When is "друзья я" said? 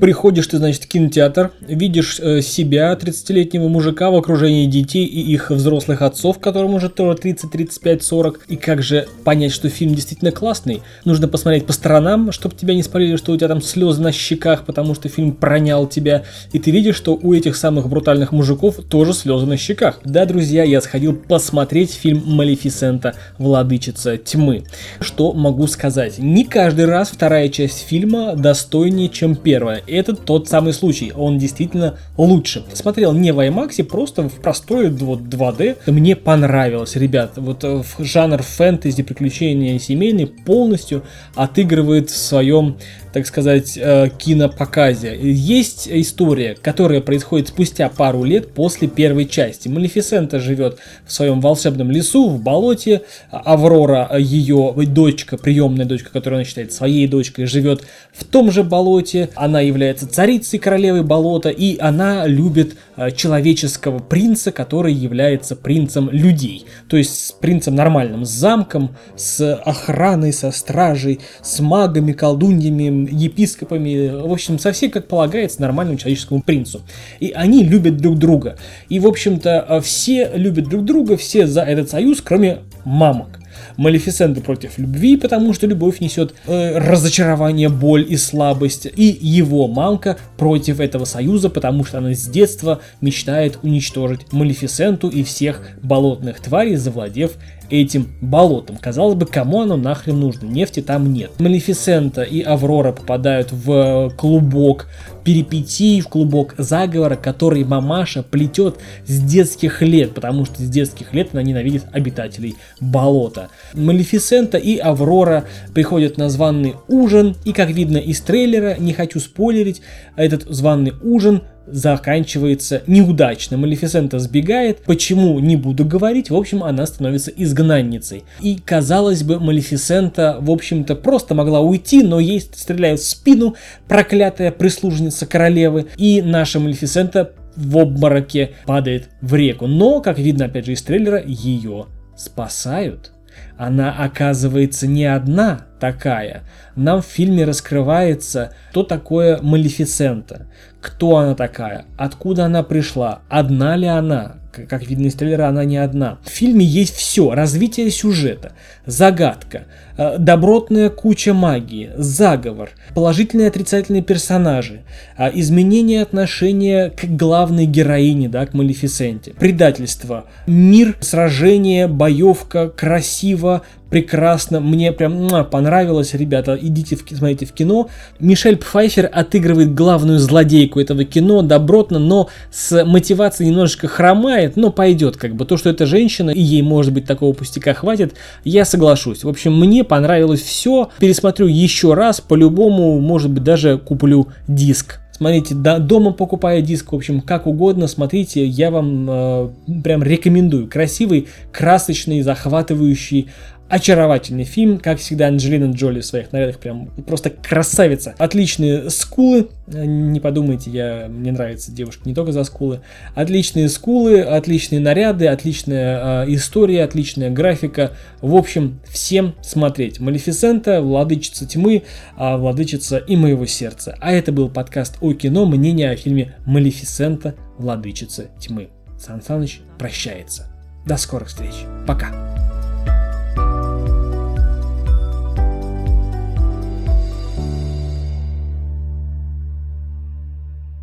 20.24-20.80